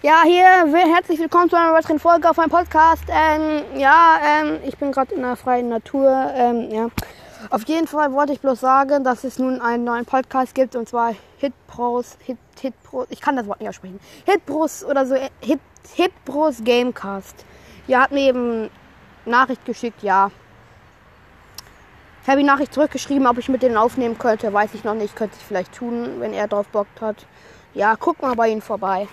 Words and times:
Ja, 0.00 0.22
hier, 0.24 0.46
herzlich 0.94 1.18
willkommen 1.18 1.50
zu 1.50 1.56
einer 1.56 1.74
weiteren 1.74 1.98
Folge 1.98 2.30
auf 2.30 2.38
meinem 2.38 2.48
Podcast. 2.48 3.04
Ähm, 3.08 3.62
ja, 3.78 4.18
ähm, 4.24 4.58
ich 4.64 4.78
bin 4.78 4.90
gerade 4.90 5.14
in 5.14 5.20
der 5.20 5.36
freien 5.36 5.68
Natur. 5.68 6.32
Ähm, 6.34 6.70
ja. 6.70 6.88
Auf 7.50 7.64
jeden 7.64 7.86
Fall 7.86 8.10
wollte 8.14 8.32
ich 8.32 8.40
bloß 8.40 8.58
sagen, 8.58 9.04
dass 9.04 9.22
es 9.22 9.38
nun 9.38 9.60
einen 9.60 9.84
neuen 9.84 10.06
Podcast 10.06 10.54
gibt 10.54 10.76
und 10.76 10.88
zwar 10.88 11.14
Hitpros, 11.36 12.16
Hit, 12.24 12.38
Hitpros, 12.58 13.06
ich 13.10 13.20
kann 13.20 13.36
das 13.36 13.46
Wort 13.46 13.60
nicht 13.60 13.68
aussprechen. 13.68 14.00
Hitpros 14.24 14.82
oder 14.82 15.04
so, 15.04 15.14
äh, 15.14 15.28
Hit, 15.42 15.60
Hitpros 15.94 16.64
Gamecast. 16.64 17.44
Ja, 17.86 18.00
hat 18.00 18.12
mir 18.12 18.28
eben 18.30 18.70
Nachricht 19.26 19.62
geschickt, 19.66 20.02
ja. 20.02 20.30
Ich 22.22 22.28
habe 22.28 22.38
die 22.38 22.46
Nachricht 22.46 22.72
zurückgeschrieben, 22.72 23.26
ob 23.26 23.36
ich 23.36 23.50
mit 23.50 23.62
denen 23.62 23.76
aufnehmen 23.76 24.16
könnte, 24.16 24.50
weiß 24.50 24.72
ich 24.72 24.84
noch 24.84 24.94
nicht. 24.94 25.14
Könnte 25.16 25.36
ich 25.38 25.44
vielleicht 25.44 25.74
tun, 25.74 26.14
wenn 26.18 26.32
er 26.32 26.48
drauf 26.48 26.66
Bock 26.68 26.86
hat. 26.98 27.26
Ja, 27.74 27.94
guck 27.98 28.22
mal 28.22 28.34
bei 28.34 28.48
ihnen 28.48 28.62
vorbei. 28.62 29.06